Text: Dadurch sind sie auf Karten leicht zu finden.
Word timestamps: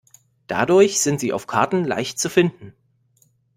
Dadurch 0.47 0.99
sind 0.99 1.19
sie 1.19 1.31
auf 1.31 1.45
Karten 1.45 1.85
leicht 1.85 2.17
zu 2.17 2.27
finden. 2.27 2.73